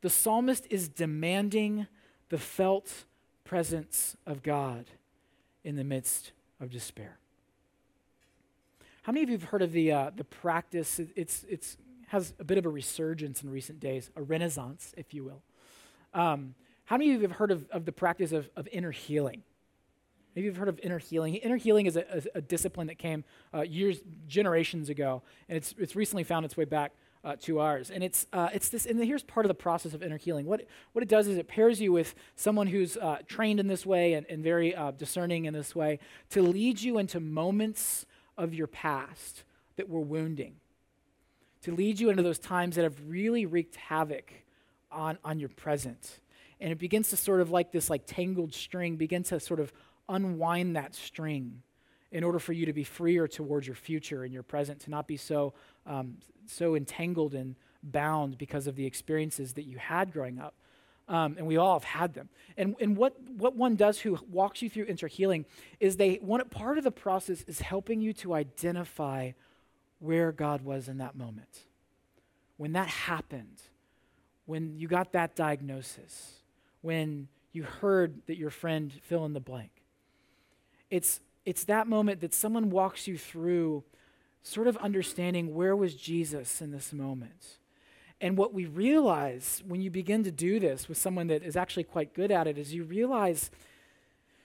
[0.00, 1.86] The psalmist is demanding
[2.28, 3.04] the felt
[3.44, 4.86] presence of God
[5.62, 7.18] in the midst of despair.
[9.02, 11.00] How many of you have heard of the, uh, the practice?
[11.16, 11.76] It's, it's
[12.08, 15.42] has a bit of a resurgence in recent days, a renaissance, if you will.
[16.12, 16.54] Um,
[16.86, 19.42] how many of you have heard of, of the practice of, of inner healing?
[20.34, 21.36] Maybe you've heard of inner healing.
[21.36, 25.72] Inner healing is a, a, a discipline that came uh, years, generations ago, and it's,
[25.78, 26.92] it's recently found its way back
[27.24, 27.90] uh, to ours.
[27.90, 30.46] And it's, uh, it's this, and here's part of the process of inner healing.
[30.46, 33.84] What, what it does is it pairs you with someone who's uh, trained in this
[33.84, 35.98] way and, and very uh, discerning in this way
[36.30, 38.06] to lead you into moments
[38.38, 39.44] of your past
[39.76, 40.56] that were wounding
[41.62, 44.32] to lead you into those times that have really wreaked havoc
[44.90, 46.20] on, on your present.
[46.60, 49.72] And it begins to sort of like this like tangled string, begin to sort of
[50.08, 51.62] unwind that string
[52.10, 55.06] in order for you to be freer towards your future and your present, to not
[55.06, 55.54] be so,
[55.86, 56.16] um,
[56.46, 60.54] so entangled and bound because of the experiences that you had growing up.
[61.08, 62.28] Um, and we all have had them.
[62.56, 65.44] And, and what, what one does who walks you through inner healing
[65.80, 69.32] is they, one, part of the process is helping you to identify
[69.98, 71.64] where God was in that moment.
[72.58, 73.60] When that happened,
[74.46, 76.42] when you got that diagnosis,
[76.80, 79.70] when you heard that your friend fill in the blank.
[80.90, 83.84] It's, it's that moment that someone walks you through
[84.42, 87.58] sort of understanding where was Jesus in this moment.
[88.20, 91.84] And what we realize when you begin to do this with someone that is actually
[91.84, 93.50] quite good at it is you realize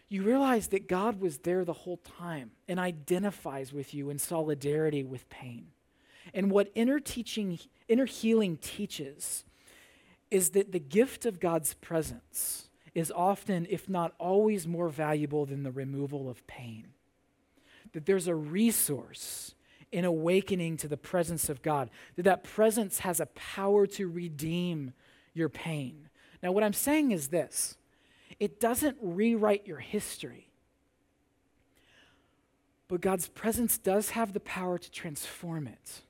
[0.07, 5.03] you realize that God was there the whole time and identifies with you in solidarity
[5.03, 5.69] with pain.
[6.31, 9.45] And what inner teaching, inner healing teaches
[10.29, 15.63] is that the gift of God's presence is often, if not always, more valuable than
[15.63, 16.89] the removal of pain.
[17.93, 19.54] That there's a resource
[19.95, 24.91] in awakening to the presence of God, that that presence has a power to redeem
[25.33, 26.09] your pain.
[26.43, 27.77] Now, what I'm saying is this
[28.37, 30.49] it doesn't rewrite your history.
[32.89, 36.01] But God's presence does have the power to transform it.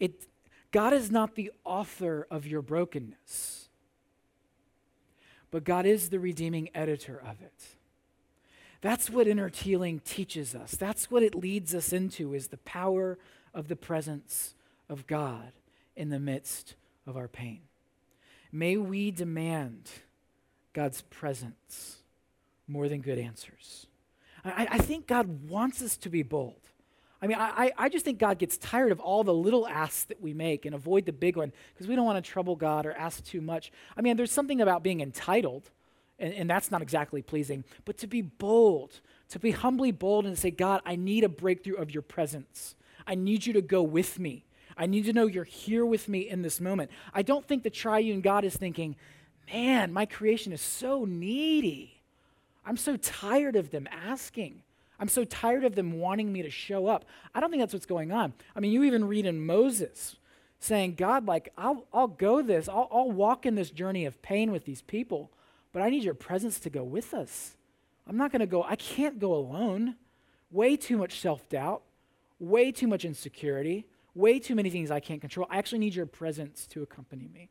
[0.00, 0.26] it
[0.72, 3.68] God is not the author of your brokenness,
[5.52, 7.76] but God is the redeeming editor of it.
[8.84, 10.72] That's what inner healing teaches us.
[10.72, 13.16] That's what it leads us into is the power
[13.54, 14.54] of the presence
[14.90, 15.52] of God
[15.96, 16.74] in the midst
[17.06, 17.62] of our pain.
[18.52, 19.88] May we demand
[20.74, 22.02] God's presence
[22.68, 23.86] more than good answers.
[24.44, 26.60] I, I think God wants us to be bold.
[27.22, 30.20] I mean, I, I just think God gets tired of all the little asks that
[30.20, 32.92] we make and avoid the big one because we don't want to trouble God or
[32.92, 33.72] ask too much.
[33.96, 35.70] I mean, there's something about being entitled,
[36.18, 39.00] and, and that's not exactly pleasing, but to be bold,
[39.30, 42.74] to be humbly bold and say, God, I need a breakthrough of your presence.
[43.06, 44.44] I need you to go with me.
[44.76, 46.90] I need to know you're here with me in this moment.
[47.12, 48.96] I don't think the triune God is thinking,
[49.52, 52.02] man, my creation is so needy.
[52.66, 54.62] I'm so tired of them asking.
[54.98, 57.04] I'm so tired of them wanting me to show up.
[57.34, 58.32] I don't think that's what's going on.
[58.56, 60.16] I mean, you even read in Moses
[60.60, 64.50] saying, God, like, I'll, I'll go this, I'll, I'll walk in this journey of pain
[64.50, 65.30] with these people,
[65.74, 67.56] but I need your presence to go with us.
[68.06, 69.96] I'm not going to go, I can't go alone.
[70.52, 71.82] Way too much self doubt,
[72.38, 75.48] way too much insecurity, way too many things I can't control.
[75.50, 77.50] I actually need your presence to accompany me.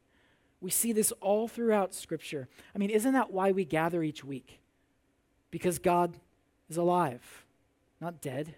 [0.62, 2.48] We see this all throughout Scripture.
[2.74, 4.62] I mean, isn't that why we gather each week?
[5.52, 6.16] Because God
[6.70, 7.44] is alive,
[8.00, 8.56] not dead.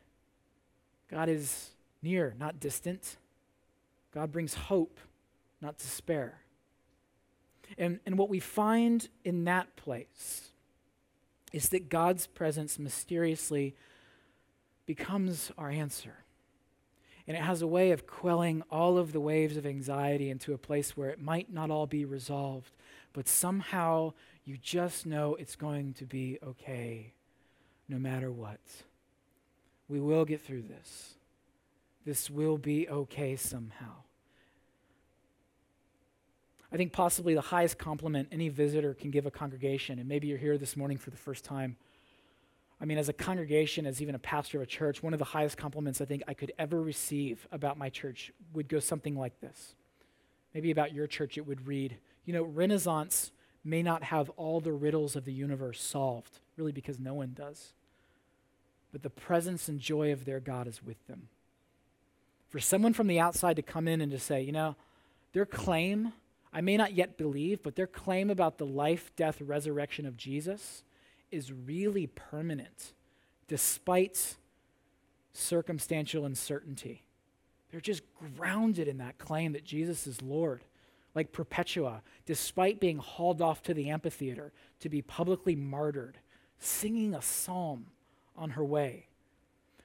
[1.09, 1.71] God is
[2.03, 3.17] near, not distant.
[4.13, 4.99] God brings hope,
[5.59, 6.41] not despair.
[7.77, 10.51] And, and what we find in that place
[11.51, 13.75] is that God's presence mysteriously
[14.85, 16.15] becomes our answer.
[17.27, 20.59] And it has a way of quelling all of the waves of anxiety into a
[20.59, 22.71] place where it might not all be resolved,
[23.13, 27.13] but somehow you just know it's going to be okay
[27.89, 28.59] no matter what.
[29.87, 31.15] We will get through this.
[32.05, 34.04] This will be okay somehow.
[36.75, 40.37] I think possibly the highest compliment any visitor can give a congregation, and maybe you're
[40.37, 41.77] here this morning for the first time,
[42.81, 45.23] I mean, as a congregation, as even a pastor of a church, one of the
[45.23, 49.39] highest compliments I think I could ever receive about my church would go something like
[49.39, 49.73] this.
[50.53, 53.31] Maybe about your church, it would read, You know, Renaissance
[53.63, 57.71] may not have all the riddles of the universe solved, really because no one does.
[58.91, 61.29] But the presence and joy of their God is with them.
[62.49, 64.75] For someone from the outside to come in and to say, you know,
[65.31, 66.11] their claim,
[66.55, 70.83] I may not yet believe, but their claim about the life, death, resurrection of Jesus
[71.29, 72.93] is really permanent,
[73.49, 74.37] despite
[75.33, 77.03] circumstantial uncertainty.
[77.69, 78.03] They're just
[78.37, 80.63] grounded in that claim that Jesus is Lord
[81.13, 86.19] like Perpetua, despite being hauled off to the amphitheater to be publicly martyred,
[86.57, 87.87] singing a psalm
[88.37, 89.07] on her way.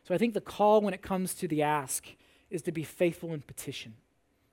[0.05, 2.07] So I think the call when it comes to the ask
[2.49, 3.95] is to be faithful in petition,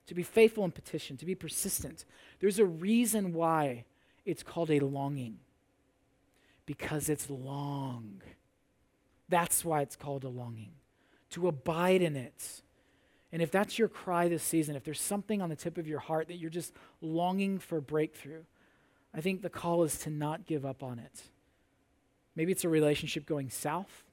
[0.08, 2.04] to be faithful in petition, to be persistent.
[2.40, 3.84] There's a reason why
[4.24, 5.38] it's called a longing,
[6.66, 8.20] because it's long.
[9.28, 10.72] That's why it's called a longing,
[11.30, 12.62] to abide in it
[13.32, 15.98] and if that's your cry this season, if there's something on the tip of your
[15.98, 18.44] heart that you're just longing for breakthrough,
[19.14, 21.22] I think the call is to not give up on it.
[22.34, 24.04] Maybe it's a relationship going south.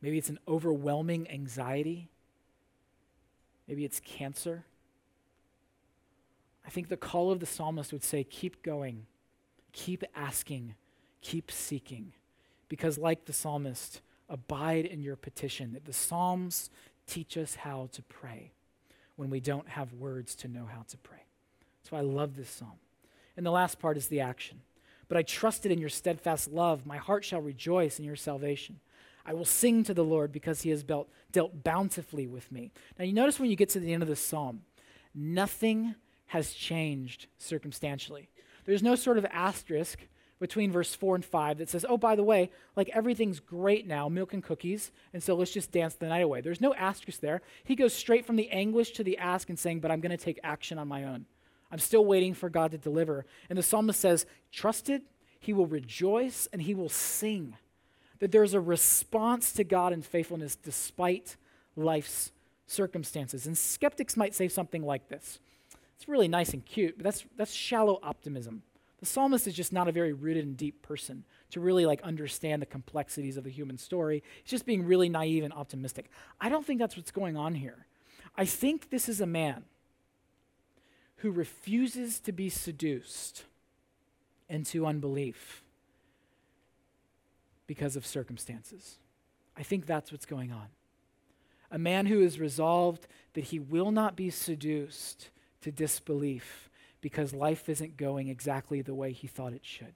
[0.00, 2.08] Maybe it's an overwhelming anxiety.
[3.68, 4.64] Maybe it's cancer.
[6.66, 9.06] I think the call of the psalmist would say keep going,
[9.72, 10.74] keep asking,
[11.20, 12.12] keep seeking.
[12.68, 15.78] Because, like the psalmist, abide in your petition.
[15.84, 16.70] The Psalms
[17.06, 18.52] teach us how to pray
[19.16, 21.24] when we don't have words to know how to pray.
[21.82, 22.78] That's why I love this psalm.
[23.36, 24.60] And the last part is the action.
[25.08, 26.84] But I trusted in your steadfast love.
[26.84, 28.80] My heart shall rejoice in your salvation.
[29.26, 32.70] I will sing to the Lord because he has dealt, dealt bountifully with me.
[32.98, 34.62] Now, you notice when you get to the end of this psalm,
[35.14, 38.28] nothing has changed circumstantially.
[38.64, 40.06] There's no sort of asterisk
[40.38, 44.08] between verse 4 and 5 that says, oh, by the way, like everything's great now,
[44.08, 46.40] milk and cookies, and so let's just dance the night away.
[46.40, 47.40] There's no asterisk there.
[47.64, 50.22] He goes straight from the anguish to the ask and saying, but I'm going to
[50.22, 51.26] take action on my own.
[51.70, 53.24] I'm still waiting for God to deliver.
[53.48, 55.02] And the psalmist says, trusted,
[55.40, 57.56] he will rejoice and he will sing.
[58.18, 61.36] That there's a response to God in faithfulness despite
[61.76, 62.32] life's
[62.66, 63.46] circumstances.
[63.46, 65.38] And skeptics might say something like this.
[65.96, 68.62] It's really nice and cute, but that's, that's shallow optimism.
[68.98, 72.62] The psalmist is just not a very rooted and deep person to really like understand
[72.62, 74.22] the complexities of the human story.
[74.42, 76.10] He's just being really naive and optimistic.
[76.40, 77.86] I don't think that's what's going on here.
[78.36, 79.64] I think this is a man
[81.16, 83.44] who refuses to be seduced
[84.48, 85.62] into unbelief
[87.66, 88.98] because of circumstances.
[89.56, 90.68] I think that's what's going on.
[91.70, 95.30] A man who is resolved that he will not be seduced
[95.62, 99.94] to disbelief because life isn't going exactly the way he thought it should.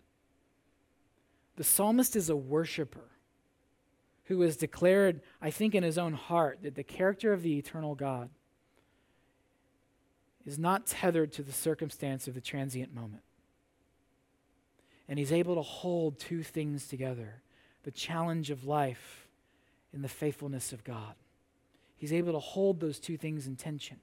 [1.57, 3.11] The psalmist is a worshiper
[4.25, 7.95] who has declared, I think, in his own heart that the character of the eternal
[7.95, 8.31] God
[10.47, 13.23] is not tethered to the circumstance of the transient moment.
[15.09, 17.43] And he's able to hold two things together
[17.83, 19.27] the challenge of life
[19.93, 21.15] and the faithfulness of God.
[21.97, 23.99] He's able to hold those two things in tension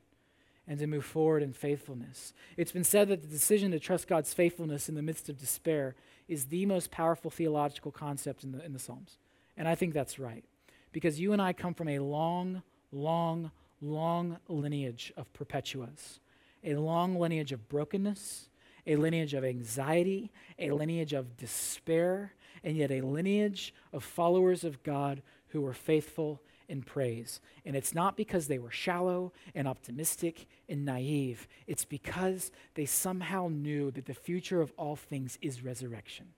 [0.68, 2.34] and to move forward in faithfulness.
[2.58, 5.96] It's been said that the decision to trust God's faithfulness in the midst of despair
[6.28, 9.18] is the most powerful theological concept in the, in the Psalms.
[9.56, 10.44] And I think that's right.
[10.92, 12.62] Because you and I come from a long,
[12.92, 16.20] long, long lineage of perpetuas,
[16.64, 18.50] a long lineage of brokenness,
[18.86, 22.34] a lineage of anxiety, a lineage of despair,
[22.68, 27.40] and yet a lineage of followers of God who were faithful in praise.
[27.66, 33.48] And it's not because they were shallow and optimistic and naive, it's because they somehow
[33.48, 36.34] knew that the future of all things is resurrection,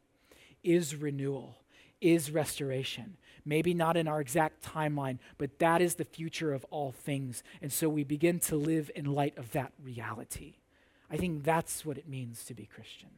[0.64, 1.58] is renewal,
[2.00, 3.18] is restoration.
[3.44, 7.42] Maybe not in our exact timeline, but that is the future of all things.
[7.60, 10.58] And so we begin to live in light of that reality.
[11.10, 13.10] I think that's what it means to be Christian.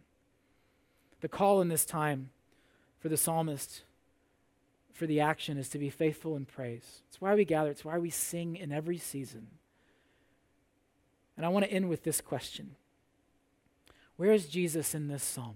[1.20, 2.30] The call in this time
[3.02, 3.82] for the psalmist
[4.94, 7.02] for the action is to be faithful in praise.
[7.08, 9.48] It's why we gather, it's why we sing in every season.
[11.36, 12.76] And I want to end with this question
[14.16, 15.56] Where is Jesus in this psalm?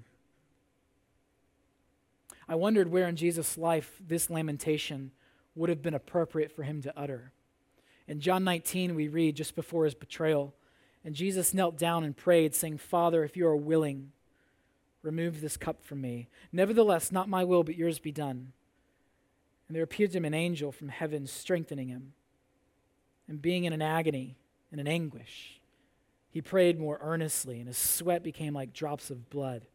[2.47, 5.11] I wondered where in Jesus' life this lamentation
[5.53, 7.31] would have been appropriate for him to utter.
[8.07, 10.53] In John 19, we read just before his betrayal,
[11.03, 14.11] and Jesus knelt down and prayed, saying, Father, if you are willing,
[15.05, 16.27] remove this cup from me.
[16.51, 18.51] Nevertheless, not my will, but yours be done.
[19.67, 22.13] And there appeared to him an angel from heaven strengthening him.
[23.27, 24.37] And being in an agony
[24.71, 25.59] and an anguish,
[26.29, 29.65] he prayed more earnestly, and his sweat became like drops of blood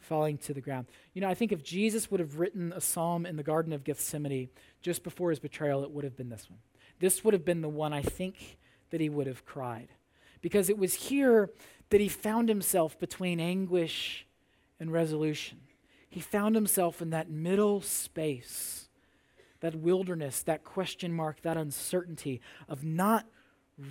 [0.00, 0.86] falling to the ground.
[1.12, 3.84] You know, I think if Jesus would have written a psalm in the Garden of
[3.84, 4.48] Gethsemane
[4.80, 6.60] just before his betrayal, it would have been this one.
[6.98, 8.58] This would have been the one I think
[8.90, 9.88] that he would have cried.
[10.40, 11.50] Because it was here
[11.90, 14.26] that he found himself between anguish
[14.80, 15.58] and resolution.
[16.08, 18.88] He found himself in that middle space,
[19.60, 23.26] that wilderness, that question mark, that uncertainty of not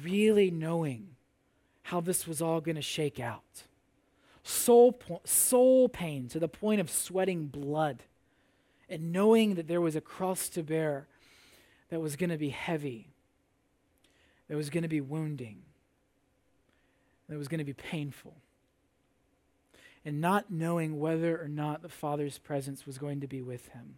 [0.04, 1.10] really knowing
[1.84, 3.64] how this was all going to shake out.
[4.44, 8.04] Soul, po- soul pain to the point of sweating blood
[8.90, 11.08] and knowing that there was a cross to bear
[11.90, 13.10] that was going to be heavy,
[14.48, 15.62] that was going to be wounding,
[17.30, 18.36] that was going to be painful.
[20.08, 23.96] And not knowing whether or not the Father's presence was going to be with him.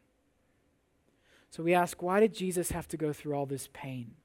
[1.51, 4.15] So we ask, why did Jesus have to go through all this pain,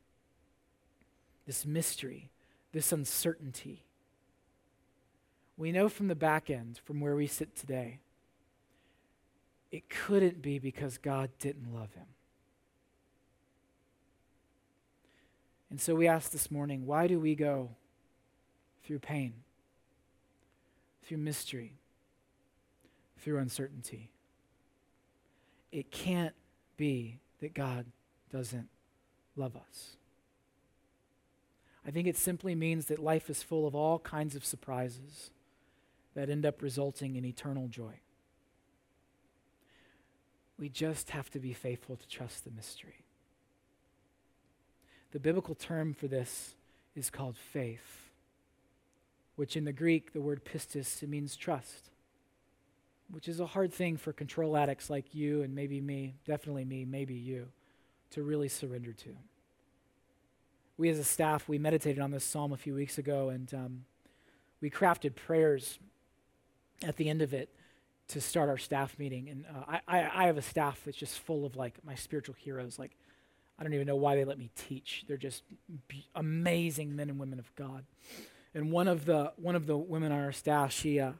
[1.46, 2.30] this mystery,
[2.72, 3.84] this uncertainty?
[5.58, 7.98] We know from the back end, from where we sit today,
[9.70, 12.06] it couldn't be because God didn't love him.
[15.68, 17.72] And so we ask this morning why do we go
[18.86, 19.34] through pain,
[21.04, 21.78] through mystery,
[23.18, 24.10] through uncertainty?
[25.72, 26.34] It can't
[26.76, 27.86] be that God
[28.32, 28.68] doesn't
[29.36, 29.96] love us.
[31.86, 35.30] I think it simply means that life is full of all kinds of surprises
[36.14, 38.00] that end up resulting in eternal joy.
[40.58, 43.04] We just have to be faithful to trust the mystery.
[45.12, 46.54] The biblical term for this
[46.96, 48.03] is called faith,
[49.36, 51.90] which in the Greek, the word pistis, it means trust,
[53.10, 56.84] which is a hard thing for control addicts like you and maybe me, definitely me,
[56.84, 57.48] maybe you,
[58.10, 59.10] to really surrender to.
[60.76, 63.84] We as a staff, we meditated on this psalm a few weeks ago, and um,
[64.60, 65.78] we crafted prayers
[66.82, 67.48] at the end of it
[68.08, 69.28] to start our staff meeting.
[69.28, 72.78] And uh, I, I, have a staff that's just full of like my spiritual heroes.
[72.78, 72.96] Like,
[73.58, 75.04] I don't even know why they let me teach.
[75.06, 75.42] They're just
[75.88, 77.84] be- amazing men and women of God.
[78.54, 81.12] And one of the one of the women on our staff, she uh,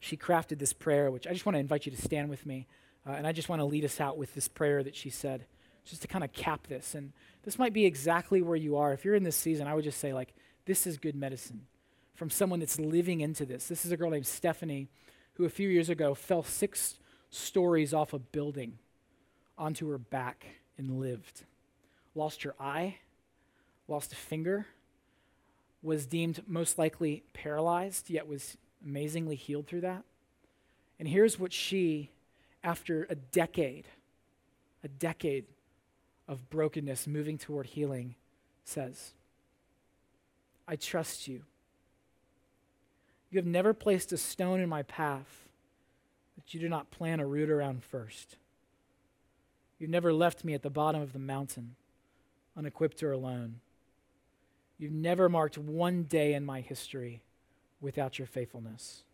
[0.00, 2.66] she crafted this prayer, which I just want to invite you to stand with me,
[3.06, 5.46] uh, and I just want to lead us out with this prayer that she said,
[5.84, 6.94] just to kind of cap this.
[6.94, 7.12] And
[7.44, 8.92] this might be exactly where you are.
[8.92, 10.34] If you're in this season, I would just say like,
[10.64, 11.66] this is good medicine
[12.14, 13.68] from someone that's living into this.
[13.68, 14.88] This is a girl named Stephanie
[15.34, 16.98] who a few years ago fell six
[17.30, 18.78] stories off a building
[19.58, 20.46] onto her back
[20.78, 21.44] and lived.
[22.14, 22.96] Lost her eye,
[23.86, 24.66] lost a finger,
[25.86, 30.02] was deemed most likely paralyzed, yet was amazingly healed through that.
[30.98, 32.10] And here's what she,
[32.64, 33.86] after a decade,
[34.82, 35.44] a decade
[36.26, 38.16] of brokenness moving toward healing,
[38.64, 39.12] says
[40.66, 41.42] I trust you.
[43.30, 45.46] You have never placed a stone in my path
[46.34, 48.36] that you do not plant a root around first.
[49.78, 51.76] You've never left me at the bottom of the mountain,
[52.56, 53.60] unequipped or alone.
[54.78, 57.22] You've never marked one day in my history
[57.80, 59.04] without your faithfulness.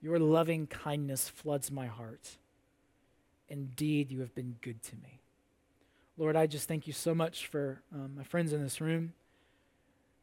[0.00, 2.38] Your loving kindness floods my heart.
[3.48, 5.20] Indeed, you have been good to me.
[6.18, 9.12] Lord, I just thank you so much for um, my friends in this room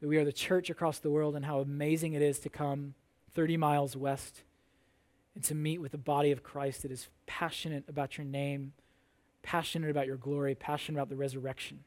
[0.01, 2.95] that we are the church across the world and how amazing it is to come
[3.35, 4.41] 30 miles west
[5.35, 8.73] and to meet with the body of Christ that is passionate about your name,
[9.43, 11.83] passionate about your glory, passionate about the resurrection.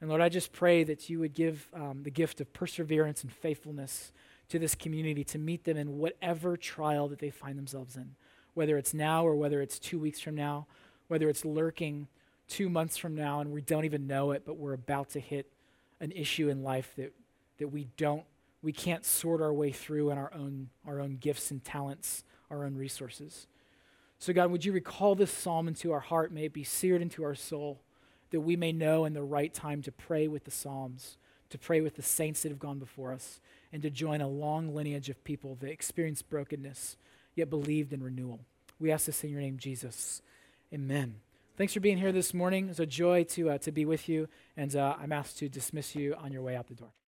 [0.00, 3.32] And Lord, I just pray that you would give um, the gift of perseverance and
[3.32, 4.12] faithfulness
[4.48, 8.14] to this community to meet them in whatever trial that they find themselves in,
[8.54, 10.66] whether it's now or whether it's two weeks from now,
[11.08, 12.08] whether it's lurking
[12.48, 15.46] two months from now and we don't even know it, but we're about to hit
[16.00, 17.12] an issue in life that
[17.58, 18.24] that we don't
[18.62, 22.64] we can't sort our way through in our own our own gifts and talents, our
[22.64, 23.46] own resources.
[24.18, 26.32] So God, would you recall this psalm into our heart?
[26.32, 27.80] May it be seared into our soul
[28.30, 31.16] that we may know in the right time to pray with the psalms,
[31.50, 33.40] to pray with the saints that have gone before us,
[33.72, 36.96] and to join a long lineage of people that experienced brokenness
[37.34, 38.40] yet believed in renewal.
[38.78, 40.22] We ask this in your name, Jesus.
[40.72, 41.16] Amen.
[41.56, 42.68] Thanks for being here this morning.
[42.68, 45.94] It's a joy to, uh, to be with you, and uh, I'm asked to dismiss
[45.94, 46.90] you on your way out the door.